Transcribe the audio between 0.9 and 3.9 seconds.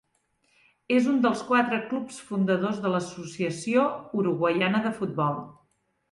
És un dels quatre clubs fundadors de l'Associació